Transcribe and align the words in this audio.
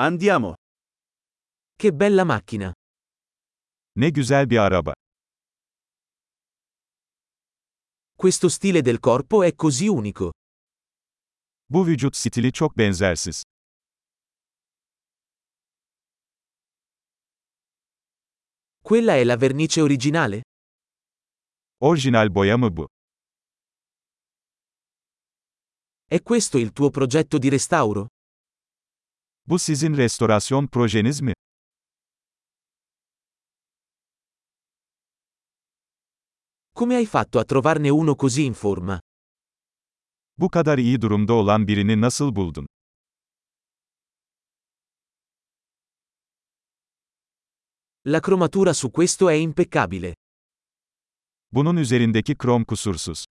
Andiamo. 0.00 0.54
Che 1.74 1.92
bella 1.92 2.22
macchina! 2.24 2.72
Ne 3.98 4.10
güzel 4.10 4.46
bir 4.46 4.58
araba. 4.58 4.92
Questo 8.14 8.48
stile 8.48 8.80
del 8.80 9.00
corpo 9.00 9.42
è 9.42 9.54
così 9.56 9.88
unico. 9.88 10.30
Bu 11.66 11.84
vücut 11.84 12.14
stili 12.14 12.52
çok 12.52 12.74
benzersiz. 12.74 13.42
Quella 18.82 19.14
è 19.16 19.24
la 19.24 19.36
vernice 19.36 19.80
originale? 19.82 20.42
Orijinal 21.80 22.30
boya 22.34 22.56
mı 22.56 22.70
bu? 22.76 22.86
È 26.06 26.22
questo 26.22 26.58
il 26.58 26.72
tuo 26.72 26.90
progetto 26.90 27.38
di 27.38 27.48
restauro? 27.48 28.06
Bu 29.50 29.58
sizin 29.58 29.96
restorasyon 29.96 30.66
projeniz 30.66 31.20
mi? 31.20 31.32
Come 36.72 36.94
hai 36.94 37.06
fatto 37.06 37.38
a 37.38 37.44
trovarne 37.44 37.88
uno 37.88 38.14
così 38.14 38.44
in 38.44 38.54
forma? 38.54 38.98
Bu 40.34 40.48
kadar 40.48 40.78
iyi 40.78 41.00
durumda 41.00 41.32
olan 41.32 41.66
birini 41.68 42.00
nasıl 42.00 42.36
buldun? 42.36 42.66
La 48.04 48.20
cromatura 48.20 48.72
su 48.72 48.90
questo 48.90 49.28
è 49.28 49.34
impeccabile. 49.34 50.12
Bunun 51.52 51.76
üzerindeki 51.76 52.36
krom 52.36 52.64
kusursuz. 52.64 53.22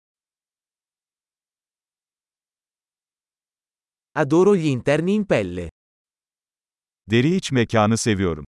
Adoro 4.15 4.55
gli 4.55 4.65
interni 4.65 5.13
in 5.13 5.25
pelle. 5.25 5.69
Deri 7.11 7.35
iç 7.35 7.51
mekanı 7.51 7.97
seviyorum. 7.97 8.45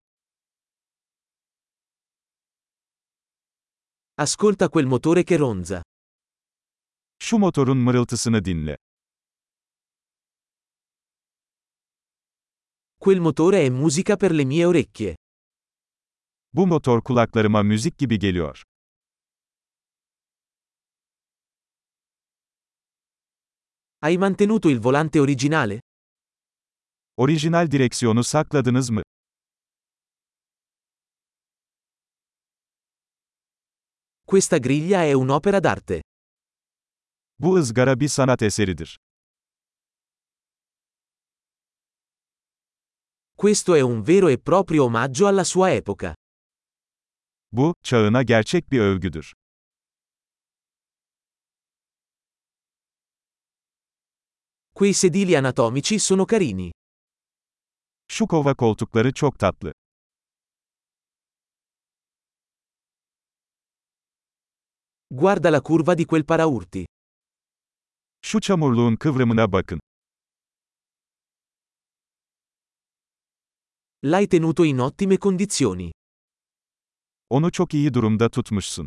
Ascolta 4.17 4.69
quel 4.69 4.85
motore 4.87 5.25
che 5.25 5.39
ronza. 5.39 5.83
Şu 7.19 7.39
motorun 7.39 7.79
mırıltısını 7.79 8.45
dinle. 8.45 8.77
Quel 13.01 13.19
motore 13.21 13.67
è 13.67 13.71
musica 13.71 14.17
per 14.17 14.31
le 14.31 14.45
mie 14.45 14.67
orecchie. 14.67 15.17
Bu 16.53 16.67
motor 16.67 17.03
kulaklarıma 17.03 17.63
müzik 17.63 17.99
gibi 17.99 18.19
geliyor. 18.19 18.63
Hai 24.01 24.17
mantenuto 24.19 24.69
il 24.69 24.79
volante 24.81 25.21
originale? 25.21 25.81
Orijinal 27.19 27.71
direksiyonu 27.71 28.25
sakladınız 28.25 28.91
mı? 28.91 29.03
Questa 34.27 34.59
griglia 34.59 35.05
è 35.05 35.15
un'opera 35.15 35.65
d'arte. 35.65 36.03
Bu 37.39 37.55
ızgara 37.57 38.01
bir 38.01 38.09
sanat 38.09 38.43
eseridir. 38.43 38.97
Questo 43.37 43.75
è 43.75 43.81
un 43.81 44.03
vero 44.09 44.29
e 44.29 44.39
proprio 44.39 44.85
omaggio 44.85 45.27
alla 45.27 45.45
sua 45.45 45.71
epoca. 45.71 46.15
Bu, 47.53 47.75
çağına 47.83 48.23
gerçek 48.23 48.73
bir 48.73 48.81
övgüdür. 48.81 49.33
Quei 54.75 54.95
sedili 54.95 55.39
anatomici 55.39 55.99
sono 55.99 56.27
carini. 56.27 56.71
Şu 58.11 58.27
kova 58.27 58.55
koltukları 58.55 59.13
çok 59.13 59.39
tatlı. 59.39 59.73
Guarda 65.11 65.53
la 65.53 65.61
curva 65.63 65.99
di 65.99 66.07
quel 66.07 66.25
paraurti. 66.25 66.87
Şu 68.23 68.41
çamurluğun 68.41 68.97
kıvrımına 68.97 69.53
bakın. 69.53 69.81
L'hai 74.05 74.29
tenuto 74.29 74.65
in 74.65 74.79
ottime 74.79 75.17
condizioni. 75.19 75.93
Onu 77.31 77.53
çok 77.53 77.75
iyi 77.75 77.95
durumda 77.95 78.29
tutmuşsun. 78.31 78.87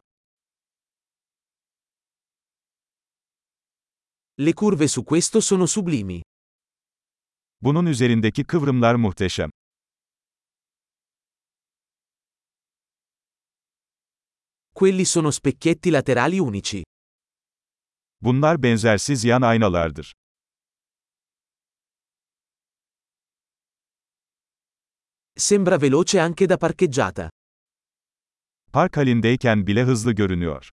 Le 4.39 4.53
curve 4.53 4.87
su 4.87 5.05
questo 5.05 5.41
sono 5.41 5.67
sublimi. 5.67 6.21
Bunun 7.61 7.85
üzerindeki 7.85 8.43
kıvrımlar 8.43 8.95
muhteşem. 8.95 9.49
Quelli 14.75 15.05
sono 15.05 15.31
specchietti 15.31 15.91
laterali 15.91 16.41
unici. 16.41 16.83
Bunlar 18.21 18.63
benzersiz 18.63 19.23
yan 19.23 19.41
aynalardır. 19.41 20.13
Sembra 25.37 25.81
veloce 25.81 26.21
anche 26.21 26.49
da 26.49 26.57
parcheggiata. 26.57 27.29
Park 28.73 28.97
halindeyken 28.97 29.67
bile 29.67 29.83
hızlı 29.83 30.11
görünüyor. 30.13 30.69